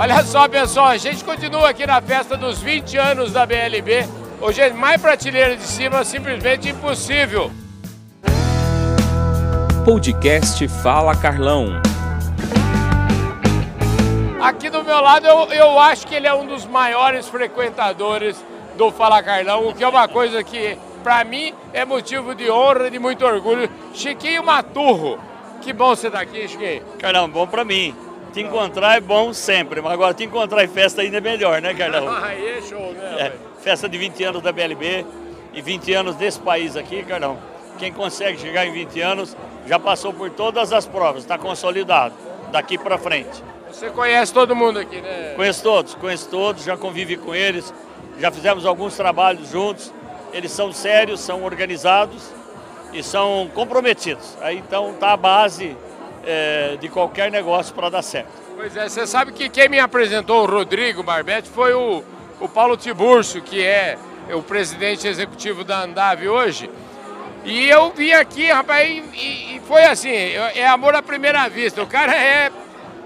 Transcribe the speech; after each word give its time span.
Olha 0.00 0.24
só, 0.24 0.48
pessoal, 0.48 0.86
a 0.86 0.96
gente 0.96 1.22
continua 1.22 1.68
aqui 1.68 1.86
na 1.86 2.00
festa 2.00 2.34
dos 2.34 2.58
20 2.58 2.96
anos 2.96 3.32
da 3.32 3.44
BLB. 3.44 4.08
Hoje 4.40 4.62
é 4.62 4.72
mais 4.72 4.98
prateleira 4.98 5.54
de 5.54 5.62
cima, 5.62 6.02
simplesmente 6.06 6.70
impossível. 6.70 7.52
Podcast 9.84 10.66
Fala 10.82 11.14
Carlão. 11.14 11.82
Aqui 14.42 14.70
do 14.70 14.82
meu 14.82 15.02
lado, 15.02 15.26
eu, 15.26 15.52
eu 15.52 15.78
acho 15.78 16.06
que 16.06 16.14
ele 16.14 16.26
é 16.26 16.32
um 16.32 16.46
dos 16.46 16.64
maiores 16.64 17.28
frequentadores 17.28 18.42
do 18.78 18.90
Fala 18.90 19.22
Carlão, 19.22 19.68
o 19.68 19.74
que 19.74 19.84
é 19.84 19.88
uma 19.88 20.08
coisa 20.08 20.42
que, 20.42 20.78
para 21.04 21.22
mim, 21.24 21.52
é 21.74 21.84
motivo 21.84 22.34
de 22.34 22.50
honra 22.50 22.86
e 22.86 22.92
de 22.92 22.98
muito 22.98 23.22
orgulho. 23.22 23.68
Chiquinho 23.92 24.42
Maturro, 24.42 25.18
que 25.60 25.74
bom 25.74 25.94
você 25.94 26.06
estar 26.06 26.20
tá 26.20 26.24
aqui, 26.24 26.48
Chiquinho. 26.48 26.84
Carlão, 26.98 27.28
bom 27.28 27.46
para 27.46 27.66
mim. 27.66 27.94
Te 28.32 28.40
encontrar 28.40 28.96
é 28.96 29.00
bom 29.00 29.32
sempre, 29.32 29.80
mas 29.80 29.92
agora 29.92 30.14
te 30.14 30.24
encontrar 30.24 30.62
em 30.62 30.68
festa 30.68 31.02
ainda 31.02 31.18
é 31.18 31.20
melhor, 31.20 31.60
né, 31.60 31.74
Carlão? 31.74 32.08
Aí 32.22 32.58
é 32.58 32.62
show, 32.62 32.92
né? 32.92 33.16
É, 33.18 33.32
festa 33.60 33.88
de 33.88 33.98
20 33.98 34.22
anos 34.22 34.42
da 34.42 34.52
BLB 34.52 35.04
e 35.52 35.60
20 35.60 35.92
anos 35.94 36.16
desse 36.16 36.38
país 36.38 36.76
aqui, 36.76 37.02
Carlão. 37.02 37.36
Quem 37.78 37.92
consegue 37.92 38.38
chegar 38.38 38.64
em 38.66 38.72
20 38.72 39.00
anos 39.00 39.36
já 39.66 39.78
passou 39.78 40.12
por 40.12 40.30
todas 40.30 40.72
as 40.72 40.86
provas, 40.86 41.22
está 41.22 41.36
consolidado 41.36 42.14
daqui 42.52 42.78
para 42.78 42.96
frente. 42.98 43.42
Você 43.70 43.90
conhece 43.90 44.32
todo 44.32 44.54
mundo 44.54 44.78
aqui, 44.78 45.00
né? 45.00 45.32
Conheço 45.34 45.62
todos, 45.62 45.94
conheço 45.94 46.28
todos, 46.28 46.64
já 46.64 46.76
convivi 46.76 47.16
com 47.16 47.34
eles, 47.34 47.72
já 48.18 48.30
fizemos 48.30 48.66
alguns 48.66 48.96
trabalhos 48.96 49.48
juntos. 49.50 49.92
Eles 50.32 50.52
são 50.52 50.72
sérios, 50.72 51.20
são 51.20 51.42
organizados 51.42 52.30
e 52.92 53.02
são 53.02 53.50
comprometidos. 53.54 54.36
Aí 54.40 54.58
então 54.58 54.94
tá 54.94 55.12
a 55.12 55.16
base 55.16 55.76
é, 56.24 56.76
de 56.80 56.88
qualquer 56.88 57.30
negócio 57.30 57.74
para 57.74 57.90
dar 57.90 58.02
certo. 58.02 58.30
Pois 58.56 58.76
é, 58.76 58.88
você 58.88 59.06
sabe 59.06 59.32
que 59.32 59.48
quem 59.48 59.68
me 59.68 59.78
apresentou 59.78 60.42
o 60.42 60.46
Rodrigo 60.46 61.02
Barbete 61.02 61.48
foi 61.48 61.72
o, 61.72 62.02
o 62.40 62.48
Paulo 62.48 62.76
Tiburcio, 62.76 63.42
que 63.42 63.64
é 63.64 63.96
o 64.32 64.42
presidente 64.42 65.06
executivo 65.06 65.64
da 65.64 65.82
Andave 65.82 66.28
hoje. 66.28 66.70
E 67.44 67.68
eu 67.68 67.90
vim 67.90 68.12
aqui, 68.12 68.50
rapaz, 68.50 68.86
e, 69.14 69.56
e 69.56 69.62
foi 69.66 69.84
assim, 69.84 70.10
é 70.10 70.66
amor 70.66 70.94
à 70.94 71.02
primeira 71.02 71.48
vista. 71.48 71.82
O 71.82 71.86
cara 71.86 72.14
é 72.14 72.50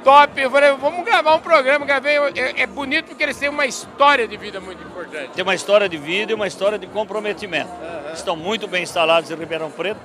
top. 0.02 0.40
Eu 0.40 0.50
falei, 0.50 0.72
vamos 0.72 1.04
gravar 1.04 1.34
um 1.34 1.40
programa, 1.40 1.86
gravei. 1.86 2.16
É, 2.36 2.62
é, 2.62 2.66
bonito 2.66 3.06
porque 3.06 3.22
eles 3.22 3.36
têm 3.36 3.48
uma 3.48 3.66
história 3.66 4.28
de 4.28 4.36
vida 4.36 4.60
muito 4.60 4.82
importante. 4.82 5.30
Tem 5.30 5.42
uma 5.42 5.54
história 5.54 5.88
de 5.88 5.96
vida 5.96 6.32
e 6.32 6.34
uma 6.34 6.46
história 6.46 6.78
de 6.78 6.86
comprometimento. 6.86 7.70
Uhum. 7.70 8.12
Estão 8.12 8.36
muito 8.36 8.68
bem 8.68 8.82
instalados 8.82 9.30
em 9.30 9.34
Ribeirão 9.34 9.70
Preto 9.70 10.00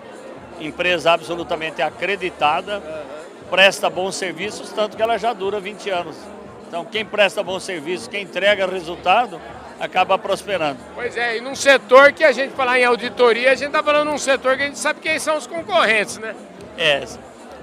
empresa 0.60 1.12
absolutamente 1.12 1.82
acreditada, 1.82 2.82
presta 3.50 3.90
bons 3.90 4.16
serviços, 4.16 4.72
tanto 4.72 4.96
que 4.96 5.02
ela 5.02 5.18
já 5.18 5.34
dura 5.34 5.60
20 5.60 5.90
anos. 5.90 6.16
Então, 6.68 6.86
quem 6.86 7.04
presta 7.04 7.42
bom 7.42 7.60
serviço, 7.60 8.10
quem 8.10 8.24
entrega 8.24 8.68
resultado, 8.68 9.42
acaba 9.80 10.18
prosperando. 10.18 10.78
Pois 10.94 11.18
é, 11.18 11.38
e 11.38 11.42
num 11.42 11.56
setor 11.56 12.12
que 12.12 12.24
a 12.24 12.32
gente 12.32 12.54
falar 12.54 12.80
em 12.80 12.86
auditoria, 12.86 13.52
a 13.52 13.56
gente 13.56 13.68
está 13.68 13.82
falando 13.82 14.10
num 14.10 14.18
setor 14.18 14.56
que 14.56 14.64
a 14.64 14.66
gente 14.68 14.78
sabe 14.78 15.00
quem 15.00 15.18
são 15.18 15.38
os 15.38 15.48
concorrentes, 15.48 16.18
né? 16.18 16.36
É, 16.78 17.04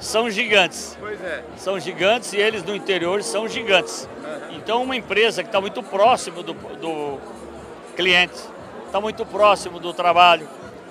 são 0.01 0.29
gigantes. 0.29 0.97
Pois 0.99 1.23
é. 1.23 1.45
São 1.57 1.79
gigantes 1.79 2.33
e 2.33 2.39
eles 2.39 2.65
no 2.65 2.75
interior 2.75 3.23
são 3.23 3.47
gigantes. 3.47 4.09
Uhum. 4.25 4.57
Então, 4.57 4.83
uma 4.83 4.97
empresa 4.97 5.43
que 5.43 5.49
está 5.49 5.61
muito 5.61 5.83
próximo 5.83 6.43
do, 6.43 6.53
do 6.53 7.19
cliente, 7.95 8.39
está 8.87 9.01
muito 9.01 9.25
próximo 9.25 9.79
do 9.79 9.93
trabalho, 9.93 10.49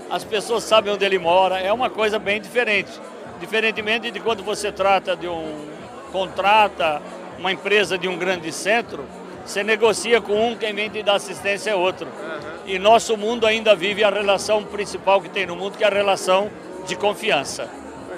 as 0.09 0.23
pessoas 0.23 0.63
sabem 0.63 0.93
onde 0.93 1.03
ele 1.03 1.19
mora, 1.19 1.59
é 1.59 1.71
uma 1.71 1.89
coisa 1.89 2.19
bem 2.19 2.39
diferente. 2.39 2.91
Diferentemente 3.39 4.11
de 4.11 4.19
quando 4.19 4.43
você 4.43 4.71
trata 4.71 5.15
de 5.15 5.27
um, 5.27 5.67
contrata 6.11 7.01
uma 7.37 7.51
empresa 7.51 7.97
de 7.97 8.07
um 8.07 8.17
grande 8.17 8.51
centro, 8.51 9.05
você 9.45 9.63
negocia 9.63 10.21
com 10.21 10.51
um, 10.51 10.55
quem 10.55 10.73
vem 10.73 10.89
te 10.89 11.03
dar 11.03 11.15
assistência 11.15 11.71
é 11.71 11.75
outro. 11.75 12.07
Uhum. 12.07 12.55
E 12.65 12.79
nosso 12.79 13.15
mundo 13.15 13.45
ainda 13.45 13.75
vive 13.75 14.03
a 14.03 14.09
relação 14.09 14.63
principal 14.63 15.21
que 15.21 15.29
tem 15.29 15.45
no 15.45 15.55
mundo, 15.55 15.77
que 15.77 15.83
é 15.83 15.87
a 15.87 15.91
relação 15.91 16.49
de 16.87 16.95
confiança. 16.95 17.69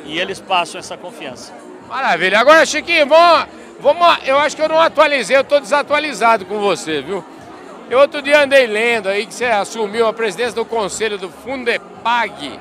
E 0.06 0.20
eles 0.20 0.40
passam 0.40 0.80
essa 0.80 0.96
confiança. 0.96 1.54
Maravilha. 1.90 2.40
Agora, 2.40 2.66
Chiquinho, 2.66 3.08
vamos, 3.08 3.48
vamos, 3.80 4.18
eu 4.26 4.38
acho 4.38 4.56
que 4.56 4.62
eu 4.62 4.70
não 4.70 4.80
atualizei, 4.80 5.36
eu 5.36 5.42
estou 5.42 5.60
desatualizado 5.60 6.46
com 6.46 6.60
você, 6.60 7.02
viu? 7.02 7.24
Eu 7.90 8.00
outro 8.00 8.22
dia 8.22 8.44
andei 8.44 8.68
lendo 8.68 9.08
aí 9.08 9.26
que 9.26 9.34
você 9.34 9.46
assumiu 9.46 10.08
a 10.08 10.14
presidência 10.14 10.54
do 10.54 10.66
conselho 10.66 11.18
do 11.18 11.30
Fundepag. 11.30 12.60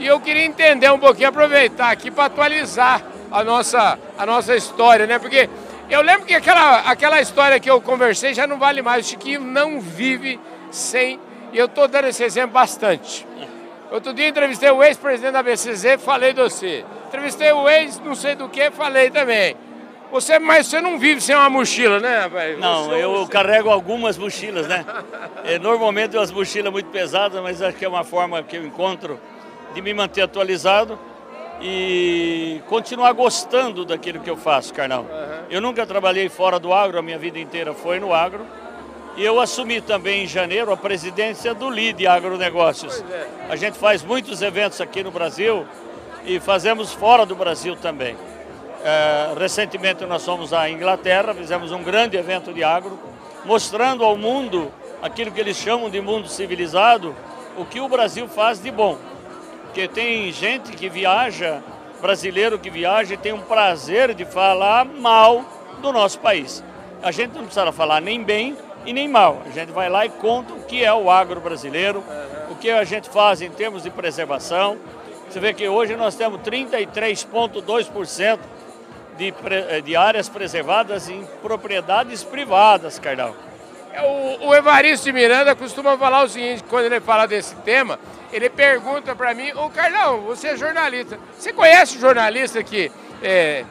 E 0.00 0.06
eu 0.06 0.18
queria 0.18 0.44
entender 0.44 0.90
um 0.90 0.98
pouquinho, 0.98 1.28
aproveitar 1.28 1.90
aqui 1.90 2.10
para 2.10 2.24
atualizar 2.24 3.00
a 3.30 3.44
nossa, 3.44 3.96
a 4.18 4.26
nossa 4.26 4.56
história, 4.56 5.06
né? 5.06 5.16
Porque 5.20 5.48
eu 5.88 6.00
lembro 6.00 6.26
que 6.26 6.34
aquela, 6.34 6.80
aquela 6.80 7.20
história 7.20 7.60
que 7.60 7.70
eu 7.70 7.80
conversei 7.80 8.34
já 8.34 8.48
não 8.48 8.58
vale 8.58 8.82
mais. 8.82 9.06
O 9.06 9.10
Chiquinho 9.10 9.40
não 9.40 9.80
vive 9.80 10.40
sem. 10.72 11.20
E 11.52 11.58
eu 11.58 11.66
estou 11.66 11.86
dando 11.86 12.08
esse 12.08 12.24
exemplo 12.24 12.50
bastante. 12.50 13.24
Outro 13.92 14.12
dia 14.12 14.26
entrevistei 14.26 14.70
o 14.70 14.82
ex-presidente 14.82 15.34
da 15.34 15.42
BCZ, 15.42 16.02
falei 16.02 16.32
de 16.32 16.42
você. 16.42 16.84
Entrevistei 17.06 17.52
o 17.52 17.68
ex, 17.68 18.00
não 18.00 18.16
sei 18.16 18.34
do 18.34 18.48
que, 18.48 18.72
falei 18.72 19.08
também. 19.08 19.56
Você, 20.14 20.38
mas 20.38 20.68
você 20.68 20.80
não 20.80 20.96
vive 20.96 21.20
sem 21.20 21.34
uma 21.34 21.50
mochila, 21.50 21.98
né, 21.98 22.20
rapaz? 22.20 22.56
Não, 22.60 22.84
você, 22.84 23.02
eu 23.02 23.16
você... 23.16 23.32
carrego 23.32 23.68
algumas 23.68 24.16
mochilas, 24.16 24.68
né? 24.68 24.86
é, 25.42 25.58
normalmente 25.58 26.16
umas 26.16 26.30
mochilas 26.30 26.70
muito 26.72 26.88
pesadas, 26.90 27.42
mas 27.42 27.60
acho 27.60 27.76
que 27.76 27.84
é 27.84 27.88
uma 27.88 28.04
forma 28.04 28.40
que 28.40 28.56
eu 28.56 28.64
encontro 28.64 29.18
de 29.74 29.82
me 29.82 29.92
manter 29.92 30.22
atualizado 30.22 30.96
e 31.60 32.62
continuar 32.68 33.10
gostando 33.10 33.84
daquilo 33.84 34.20
que 34.20 34.30
eu 34.30 34.36
faço, 34.36 34.72
Carnal. 34.72 35.00
Uhum. 35.02 35.46
Eu 35.50 35.60
nunca 35.60 35.84
trabalhei 35.84 36.28
fora 36.28 36.60
do 36.60 36.72
agro, 36.72 36.96
a 36.96 37.02
minha 37.02 37.18
vida 37.18 37.40
inteira 37.40 37.74
foi 37.74 37.98
no 37.98 38.14
agro. 38.14 38.46
E 39.16 39.24
eu 39.24 39.40
assumi 39.40 39.80
também 39.80 40.22
em 40.22 40.26
janeiro 40.28 40.70
a 40.70 40.76
presidência 40.76 41.52
do 41.52 41.68
LID 41.68 42.06
Agronegócios. 42.06 43.02
É. 43.10 43.26
A 43.48 43.56
gente 43.56 43.76
faz 43.76 44.04
muitos 44.04 44.42
eventos 44.42 44.80
aqui 44.80 45.02
no 45.02 45.10
Brasil 45.10 45.66
e 46.24 46.38
fazemos 46.38 46.92
fora 46.92 47.26
do 47.26 47.34
Brasil 47.34 47.74
também. 47.74 48.16
É, 48.86 49.32
recentemente 49.40 50.04
nós 50.04 50.22
fomos 50.22 50.52
à 50.52 50.68
Inglaterra, 50.68 51.32
fizemos 51.32 51.72
um 51.72 51.82
grande 51.82 52.18
evento 52.18 52.52
de 52.52 52.62
agro, 52.62 52.98
mostrando 53.42 54.04
ao 54.04 54.14
mundo 54.14 54.70
aquilo 55.00 55.32
que 55.32 55.40
eles 55.40 55.56
chamam 55.56 55.88
de 55.88 56.02
mundo 56.02 56.28
civilizado, 56.28 57.16
o 57.56 57.64
que 57.64 57.80
o 57.80 57.88
Brasil 57.88 58.28
faz 58.28 58.60
de 58.60 58.70
bom. 58.70 58.98
Porque 59.62 59.88
tem 59.88 60.30
gente 60.30 60.72
que 60.72 60.90
viaja, 60.90 61.62
brasileiro 61.98 62.58
que 62.58 62.68
viaja 62.68 63.14
e 63.14 63.16
tem 63.16 63.32
um 63.32 63.40
prazer 63.40 64.12
de 64.12 64.26
falar 64.26 64.84
mal 64.84 65.42
do 65.80 65.90
nosso 65.90 66.18
país. 66.18 66.62
A 67.02 67.10
gente 67.10 67.32
não 67.34 67.44
precisa 67.46 67.72
falar 67.72 68.02
nem 68.02 68.22
bem 68.22 68.54
e 68.84 68.92
nem 68.92 69.08
mal. 69.08 69.40
A 69.46 69.50
gente 69.50 69.72
vai 69.72 69.88
lá 69.88 70.04
e 70.04 70.10
conta 70.10 70.52
o 70.52 70.62
que 70.62 70.84
é 70.84 70.92
o 70.92 71.10
agro 71.10 71.40
brasileiro, 71.40 72.04
o 72.50 72.54
que 72.54 72.70
a 72.70 72.84
gente 72.84 73.08
faz 73.08 73.40
em 73.40 73.48
termos 73.48 73.82
de 73.82 73.88
preservação. 73.88 74.76
Você 75.30 75.40
vê 75.40 75.54
que 75.54 75.66
hoje 75.66 75.96
nós 75.96 76.14
temos 76.14 76.38
33,2% 76.42 78.38
de, 79.16 79.34
eh, 79.50 79.80
de 79.80 79.96
áreas 79.96 80.28
preservadas 80.28 81.08
em 81.08 81.24
propriedades 81.42 82.24
privadas, 82.24 82.98
Carnal. 82.98 83.34
É, 83.92 84.02
o, 84.02 84.48
o 84.48 84.54
Evaristo 84.54 85.04
de 85.04 85.12
Miranda 85.12 85.54
costuma 85.54 85.96
falar 85.96 86.24
o 86.24 86.28
seguinte, 86.28 86.64
quando 86.68 86.86
ele 86.86 87.00
fala 87.00 87.26
desse 87.26 87.54
tema, 87.56 87.98
ele 88.32 88.50
pergunta 88.50 89.14
para 89.14 89.32
mim, 89.34 89.52
ô 89.52 89.70
Carlão, 89.70 90.22
você 90.22 90.48
é 90.48 90.56
jornalista, 90.56 91.18
você 91.38 91.52
conhece 91.52 92.00
jornalista 92.00 92.62
que 92.62 92.90
é, 93.22 93.64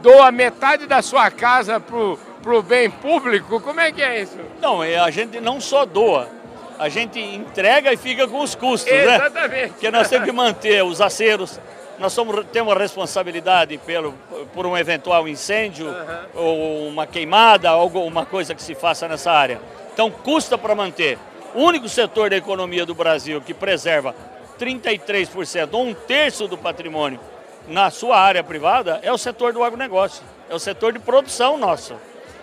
doa 0.00 0.32
metade 0.32 0.86
da 0.86 1.02
sua 1.02 1.30
casa 1.30 1.78
pro, 1.78 2.18
pro 2.42 2.62
bem 2.62 2.90
público? 2.90 3.60
Como 3.60 3.78
é 3.78 3.92
que 3.92 4.02
é 4.02 4.22
isso? 4.22 4.38
Não, 4.60 4.82
é, 4.82 4.98
a 4.98 5.10
gente 5.10 5.38
não 5.38 5.60
só 5.60 5.84
doa, 5.84 6.30
a 6.78 6.88
gente 6.88 7.20
entrega 7.20 7.92
e 7.92 7.96
fica 7.98 8.26
com 8.26 8.40
os 8.40 8.54
custos, 8.54 8.90
Exatamente. 8.90 9.20
né? 9.20 9.26
Exatamente. 9.26 9.72
Porque 9.72 9.90
nós 9.90 10.08
temos 10.08 10.24
que 10.24 10.32
manter 10.32 10.82
os 10.82 11.02
aceros, 11.02 11.60
nós 11.98 12.12
somos, 12.12 12.44
temos 12.52 12.76
responsabilidade 12.76 13.78
pelo, 13.78 14.14
por 14.54 14.66
um 14.66 14.76
eventual 14.76 15.26
incêndio 15.28 15.86
uhum. 15.86 16.18
ou 16.34 16.88
uma 16.88 17.06
queimada, 17.06 17.70
alguma 17.70 18.24
coisa 18.24 18.54
que 18.54 18.62
se 18.62 18.74
faça 18.74 19.08
nessa 19.08 19.32
área. 19.32 19.60
Então 19.92 20.10
custa 20.10 20.56
para 20.56 20.74
manter. 20.74 21.18
O 21.54 21.62
único 21.62 21.88
setor 21.88 22.30
da 22.30 22.36
economia 22.36 22.86
do 22.86 22.94
Brasil 22.94 23.40
que 23.40 23.52
preserva 23.52 24.14
33%, 24.58 25.68
ou 25.72 25.86
um 25.86 25.94
terço 25.94 26.46
do 26.46 26.58
patrimônio 26.58 27.20
na 27.66 27.90
sua 27.90 28.18
área 28.18 28.42
privada, 28.42 29.00
é 29.02 29.12
o 29.12 29.18
setor 29.18 29.52
do 29.52 29.62
agronegócio, 29.62 30.22
é 30.48 30.54
o 30.54 30.58
setor 30.58 30.92
de 30.92 30.98
produção 30.98 31.58
nosso. 31.58 31.94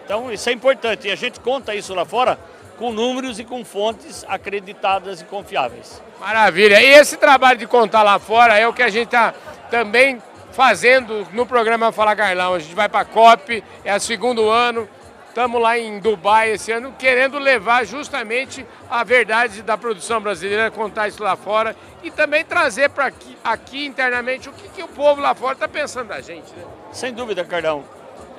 Então 0.04 0.32
isso 0.32 0.50
é 0.50 0.52
importante 0.52 1.08
e 1.08 1.12
a 1.12 1.16
gente 1.16 1.40
conta 1.40 1.74
isso 1.74 1.94
lá 1.94 2.06
fora 2.06 2.38
com 2.78 2.92
números 2.92 3.40
e 3.40 3.44
com 3.44 3.64
fontes 3.64 4.26
acreditadas 4.28 5.22
e 5.22 5.26
confiáveis. 5.26 6.02
Maravilha. 6.20 6.82
E 6.82 6.86
esse 6.86 7.18
trabalho 7.18 7.58
de 7.58 7.68
contar 7.68 8.04
lá 8.04 8.20
fora 8.20 8.58
é 8.58 8.68
o 8.68 8.74
que 8.74 8.84
a 8.84 8.90
gente 8.90 9.06
está 9.06 9.34
também 9.70 10.22
fazendo 10.52 11.28
no 11.34 11.46
programa 11.46 11.92
Fala 11.92 12.16
Carlão. 12.16 12.54
A 12.54 12.60
gente 12.60 12.76
vai 12.76 12.88
para 12.88 13.02
a 13.02 13.06
COP, 13.06 13.64
é 13.84 13.96
o 13.96 14.00
segundo 14.00 14.50
ano, 14.50 14.88
estamos 15.28 15.62
lá 15.62 15.78
em 15.78 16.00
Dubai 16.00 16.52
esse 16.52 16.72
ano, 16.72 16.96
querendo 16.98 17.38
levar 17.38 17.86
justamente 17.86 18.66
a 18.90 19.04
verdade 19.04 19.62
da 19.62 19.78
produção 19.78 20.22
brasileira, 20.22 20.72
contar 20.72 21.10
isso 21.10 21.22
lá 21.22 21.36
fora 21.36 21.76
e 22.02 22.10
também 22.10 22.46
trazer 22.46 22.90
para 22.90 23.08
aqui, 23.08 23.38
aqui, 23.44 23.86
internamente 23.86 24.48
o 24.48 24.54
que, 24.54 24.70
que, 24.70 24.82
o 24.82 24.88
povo 24.88 25.20
lá 25.20 25.36
fora 25.36 25.54
está 25.54 25.68
pensando 25.68 26.08
da 26.08 26.22
gente. 26.22 26.50
Né? 26.56 26.64
Sem 26.94 27.14
dúvida, 27.14 27.44
Carlão. 27.44 27.84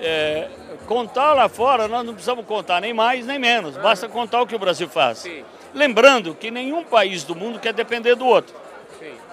É, 0.00 0.48
contar 0.86 1.34
lá 1.34 1.50
fora, 1.50 1.86
nós 1.86 2.04
não 2.04 2.14
precisamos 2.14 2.46
contar 2.46 2.80
nem 2.80 2.94
mais 2.94 3.26
nem 3.26 3.38
menos, 3.38 3.76
basta 3.76 4.08
contar 4.08 4.40
o 4.40 4.46
que 4.46 4.54
o 4.54 4.58
Brasil 4.58 4.88
faz. 4.88 5.18
Sim. 5.18 5.44
Lembrando 5.74 6.34
que 6.34 6.50
nenhum 6.50 6.82
país 6.82 7.24
do 7.24 7.34
mundo 7.34 7.58
quer 7.58 7.74
depender 7.74 8.14
do 8.14 8.24
outro. 8.24 8.54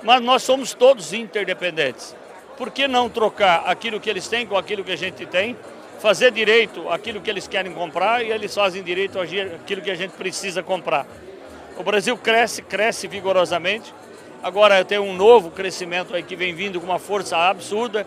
Mas 0.03 0.21
nós 0.21 0.43
somos 0.43 0.73
todos 0.73 1.13
interdependentes. 1.13 2.15
Por 2.57 2.71
que 2.71 2.87
não 2.87 3.09
trocar 3.09 3.63
aquilo 3.65 3.99
que 3.99 4.09
eles 4.09 4.27
têm 4.27 4.45
com 4.45 4.57
aquilo 4.57 4.83
que 4.83 4.91
a 4.91 4.97
gente 4.97 5.25
tem, 5.25 5.57
fazer 5.99 6.31
direito 6.31 6.89
aquilo 6.89 7.21
que 7.21 7.29
eles 7.29 7.47
querem 7.47 7.73
comprar 7.73 8.23
e 8.23 8.31
eles 8.31 8.53
fazem 8.53 8.83
direito 8.83 9.19
aquilo 9.19 9.81
que 9.81 9.91
a 9.91 9.95
gente 9.95 10.11
precisa 10.11 10.61
comprar? 10.61 11.07
O 11.77 11.83
Brasil 11.83 12.15
cresce, 12.17 12.61
cresce 12.61 13.07
vigorosamente. 13.07 13.93
Agora 14.43 14.83
tem 14.85 14.99
um 14.99 15.13
novo 15.13 15.49
crescimento 15.49 16.15
aí 16.15 16.21
que 16.21 16.35
vem 16.35 16.53
vindo 16.53 16.79
com 16.79 16.85
uma 16.85 16.99
força 16.99 17.37
absurda, 17.37 18.05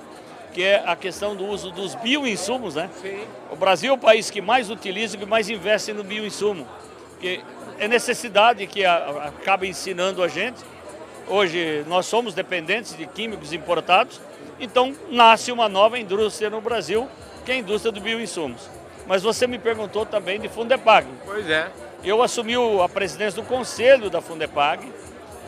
que 0.53 0.62
é 0.62 0.82
a 0.87 0.94
questão 0.94 1.35
do 1.35 1.44
uso 1.47 1.70
dos 1.70 1.94
bioinsumos, 1.97 2.76
né? 2.76 2.88
Sim. 3.03 3.19
O 3.50 3.56
Brasil 3.56 3.91
é 3.91 3.94
o 3.94 3.99
país 3.99 4.31
que 4.31 4.41
mais 4.41 4.70
utiliza 4.70 5.17
e 5.17 5.19
que 5.19 5.26
mais 5.26 5.50
investe 5.50 5.93
no 5.93 6.05
bioinsumo, 6.05 6.67
que 7.20 7.43
é 7.79 7.88
necessidade 7.88 8.67
que 8.67 8.85
acaba 8.85 9.67
ensinando 9.67 10.23
a 10.23 10.29
gente. 10.29 10.62
Hoje 11.28 11.84
nós 11.88 12.06
somos 12.06 12.34
dependentes 12.34 12.96
de 12.96 13.05
químicos 13.06 13.52
importados, 13.52 14.20
então 14.61 14.94
nasce 15.11 15.50
uma 15.50 15.69
nova 15.69 15.99
indústria 15.99 16.49
no 16.49 16.61
Brasil, 16.61 17.08
que 17.44 17.50
é 17.50 17.55
a 17.55 17.58
indústria 17.58 17.90
do 17.90 18.00
bioinsumos. 18.00 18.69
Mas 19.06 19.23
você 19.23 19.46
me 19.46 19.58
perguntou 19.58 20.06
também 20.06 20.40
de 20.40 20.49
Fundepag. 20.49 21.06
Pois 21.25 21.49
é. 21.49 21.69
Eu 22.05 22.23
assumi 22.23 22.55
a 22.82 22.88
presidência 22.88 23.43
do 23.43 23.49
conselho 23.49 24.08
da 24.08 24.20
Fundepag, 24.20 24.93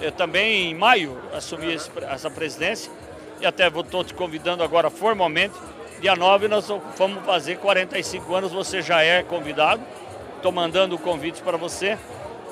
eu 0.01 0.13
também 0.13 0.71
em 0.71 0.75
maio 0.75 1.17
assumi 1.33 1.77
essa 2.09 2.31
presidência 2.31 2.91
e 3.41 3.47
até 3.47 3.69
estou 3.69 4.03
te 4.03 4.15
convidando 4.15 4.63
agora 4.63 4.91
formalmente. 4.91 5.55
Dia 6.01 6.15
9 6.15 6.49
nós 6.49 6.69
vamos 6.97 7.25
fazer 7.25 7.59
45 7.59 8.35
anos, 8.35 8.53
você 8.53 8.83
já 8.83 9.03
é 9.03 9.23
convidado. 9.23 9.83
Estou 10.37 10.53
mandando 10.53 10.95
o 10.95 10.99
convite 10.99 11.43
para 11.43 11.57
você. 11.57 11.99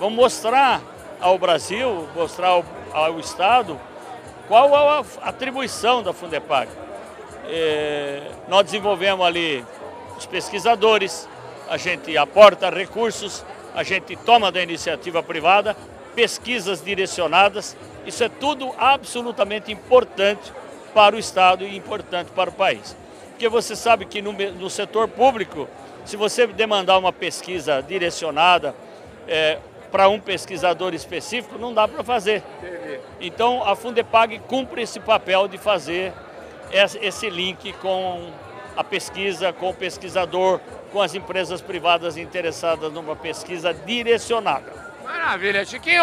Vamos 0.01 0.17
mostrar 0.17 0.83
ao 1.21 1.39
Brasil, 1.39 2.09
mostrar 2.15 2.49
ao, 2.49 2.65
ao 2.99 3.21
Estado 3.21 3.79
qual 4.49 4.75
a 4.75 5.05
atribuição 5.23 6.03
da 6.03 6.13
Fundepag. 6.13 6.71
É, 7.49 8.23
nós 8.49 8.65
desenvolvemos 8.65 9.27
ali 9.27 9.65
os 10.17 10.27
pesquisadores, 10.27 11.29
a 11.69 11.77
gente 11.77 12.17
aporta 12.17 12.71
recursos 12.71 13.45
a 13.77 13.83
gente 13.83 14.17
toma 14.17 14.51
da 14.51 14.63
iniciativa 14.63 15.23
privada, 15.23 15.77
pesquisas 16.15 16.83
direcionadas, 16.83 17.77
isso 18.07 18.25
é 18.25 18.29
tudo 18.29 18.73
absolutamente 18.79 19.71
importante 19.71 20.51
para 20.95 21.15
o 21.15 21.19
Estado 21.19 21.63
e 21.63 21.77
importante 21.77 22.31
para 22.35 22.49
o 22.49 22.53
país. 22.55 22.97
Porque 23.29 23.51
você 23.51 23.77
sabe 23.77 24.07
que 24.07 24.23
no, 24.23 24.33
no 24.33 24.71
setor 24.71 25.09
público, 25.09 25.69
se 26.07 26.17
você 26.17 26.47
demandar 26.47 26.97
uma 26.97 27.13
pesquisa 27.13 27.83
direcionada 27.83 28.75
é, 29.29 29.59
para 29.91 30.09
um 30.09 30.21
pesquisador 30.21 30.95
específico, 30.95 31.59
não 31.59 31.73
dá 31.73 31.87
para 31.87 32.03
fazer. 32.03 32.43
Então 33.21 33.63
a 33.67 33.75
Fundepag 33.75 34.39
cumpre 34.41 34.83
esse 34.83 35.01
papel 35.01 35.49
de 35.49 35.59
fazer 35.59 36.13
esse 36.73 37.31
link 37.31 37.73
com 37.75 38.31
a 38.77 38.85
pesquisa, 38.85 39.53
com 39.53 39.71
o 39.71 39.75
pesquisador, 39.75 40.61
com 40.93 41.01
as 41.01 41.15
empresas 41.15 41.61
privadas 41.61 42.17
interessadas 42.17 42.93
numa 42.93 43.17
pesquisa 43.17 43.73
direcionada. 43.73 44.73
Maravilha, 45.03 45.65
Chiquinho. 45.65 46.03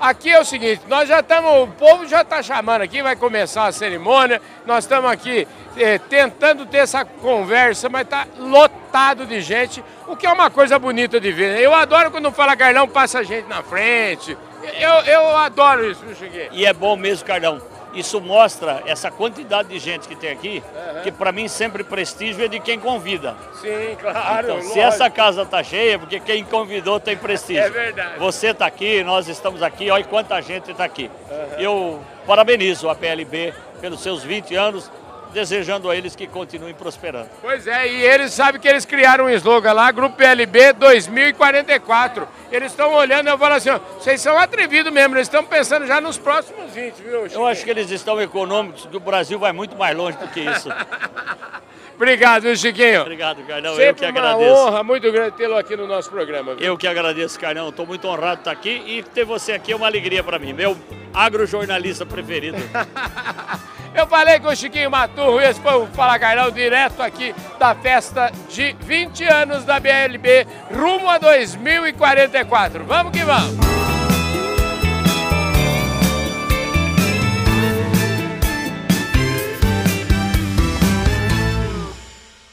Aqui 0.00 0.30
é 0.30 0.40
o 0.40 0.44
seguinte, 0.46 0.80
nós 0.88 1.06
já 1.06 1.20
estamos, 1.20 1.62
o 1.62 1.66
povo 1.66 2.06
já 2.06 2.22
está 2.22 2.42
chamando 2.42 2.80
aqui, 2.80 3.02
vai 3.02 3.14
começar 3.14 3.66
a 3.66 3.72
cerimônia, 3.72 4.40
nós 4.64 4.84
estamos 4.84 5.10
aqui 5.10 5.46
é, 5.76 5.98
tentando 5.98 6.64
ter 6.64 6.78
essa 6.78 7.04
conversa, 7.04 7.90
mas 7.90 8.04
está 8.04 8.26
lotado 8.38 8.79
de 9.26 9.40
gente, 9.40 9.84
o 10.06 10.16
que 10.16 10.26
é 10.26 10.32
uma 10.32 10.50
coisa 10.50 10.78
bonita 10.78 11.20
de 11.20 11.30
ver. 11.32 11.54
Né? 11.54 11.60
Eu 11.64 11.74
adoro 11.74 12.10
quando 12.10 12.30
fala 12.32 12.56
Carlão, 12.56 12.88
passa 12.88 13.22
gente 13.22 13.48
na 13.48 13.62
frente, 13.62 14.36
eu, 14.78 15.12
eu 15.12 15.36
adoro 15.36 15.90
isso, 15.90 16.02
Chiquinho. 16.18 16.48
E 16.52 16.66
é 16.66 16.72
bom 16.72 16.96
mesmo, 16.96 17.26
Carlão 17.26 17.60
isso 17.94 18.20
mostra 18.20 18.82
essa 18.86 19.10
quantidade 19.10 19.68
de 19.68 19.78
gente 19.78 20.06
que 20.06 20.14
tem 20.14 20.30
aqui, 20.30 20.62
uhum. 20.74 21.02
que 21.02 21.10
para 21.10 21.32
mim 21.32 21.48
sempre 21.48 21.82
prestígio 21.82 22.44
é 22.44 22.48
de 22.48 22.60
quem 22.60 22.78
convida. 22.78 23.34
Sim, 23.60 23.96
claro. 24.00 24.52
Então, 24.52 24.62
se 24.62 24.78
essa 24.78 25.10
casa 25.10 25.42
está 25.42 25.62
cheia, 25.62 25.98
porque 25.98 26.20
quem 26.20 26.44
convidou 26.44 27.00
tem 27.00 27.16
prestígio. 27.18 27.62
É 27.62 27.70
verdade. 27.70 28.18
Você 28.18 28.48
está 28.48 28.66
aqui, 28.66 29.02
nós 29.02 29.28
estamos 29.28 29.62
aqui, 29.62 29.90
olha 29.90 30.04
quanta 30.04 30.40
gente 30.40 30.70
está 30.70 30.84
aqui. 30.84 31.10
Uhum. 31.30 31.58
Eu 31.58 32.00
parabenizo 32.26 32.88
a 32.88 32.94
PLB 32.94 33.52
pelos 33.80 34.00
seus 34.02 34.22
20 34.22 34.54
anos 34.54 34.90
desejando 35.32 35.88
a 35.90 35.96
eles 35.96 36.14
que 36.14 36.26
continuem 36.26 36.74
prosperando. 36.74 37.28
Pois 37.40 37.66
é, 37.66 37.88
e 37.88 38.02
eles 38.02 38.32
sabem 38.32 38.60
que 38.60 38.68
eles 38.68 38.84
criaram 38.84 39.26
um 39.26 39.30
slogan 39.30 39.72
lá, 39.72 39.90
Grupo 39.90 40.16
PLB 40.16 40.72
2044. 40.74 42.28
Eles 42.50 42.72
estão 42.72 42.92
olhando 42.94 43.28
e 43.28 43.30
eu 43.30 43.38
falo 43.38 43.54
assim, 43.54 43.70
ó, 43.70 43.78
vocês 43.98 44.20
são 44.20 44.36
atrevidos 44.38 44.92
mesmo, 44.92 45.14
eles 45.16 45.26
estão 45.26 45.44
pensando 45.44 45.86
já 45.86 46.00
nos 46.00 46.18
próximos 46.18 46.72
20, 46.72 46.94
viu, 46.96 47.28
Chico? 47.28 47.40
Eu 47.40 47.46
acho 47.46 47.64
que 47.64 47.70
eles 47.70 47.90
estão 47.90 48.20
econômicos, 48.20 48.86
que 48.86 48.96
o 48.96 49.00
Brasil 49.00 49.38
vai 49.38 49.52
muito 49.52 49.76
mais 49.76 49.96
longe 49.96 50.16
do 50.18 50.28
que 50.28 50.40
isso. 50.40 50.68
Obrigado, 52.00 52.44
viu, 52.44 52.56
Chiquinho? 52.56 53.02
Obrigado, 53.02 53.42
Carlão. 53.46 53.76
Sempre 53.76 53.90
eu 53.90 53.94
que 53.94 54.04
agradeço. 54.06 54.50
uma 54.50 54.70
honra 54.70 54.82
muito 54.82 55.12
grande 55.12 55.36
tê-lo 55.36 55.54
aqui 55.58 55.76
no 55.76 55.86
nosso 55.86 56.10
programa. 56.10 56.54
Viu? 56.54 56.66
Eu 56.66 56.78
que 56.78 56.86
agradeço, 56.86 57.38
Carlão. 57.38 57.68
Estou 57.68 57.86
muito 57.86 58.08
honrado 58.08 58.36
de 58.36 58.40
estar 58.40 58.52
aqui 58.52 58.82
e 58.86 59.02
ter 59.02 59.26
você 59.26 59.52
aqui 59.52 59.72
é 59.72 59.76
uma 59.76 59.86
alegria 59.86 60.24
para 60.24 60.38
mim. 60.38 60.54
Meu 60.54 60.74
agrojornalista 61.12 62.06
preferido. 62.06 62.56
Eu 63.94 64.06
falei 64.06 64.38
com 64.38 64.48
o 64.48 64.56
Chiquinho 64.56 64.90
Maturro, 64.90 65.40
esse 65.40 65.60
foi 65.60 65.74
o 65.74 65.86
Fala 65.86 66.18
Carlão, 66.18 66.50
direto 66.50 67.02
aqui 67.02 67.34
da 67.58 67.74
festa 67.74 68.32
de 68.48 68.74
20 68.80 69.24
anos 69.24 69.64
da 69.64 69.80
BLB, 69.80 70.46
rumo 70.72 71.08
a 71.08 71.18
2044. 71.18 72.84
Vamos 72.84 73.12
que 73.12 73.24
vamos! 73.24 73.69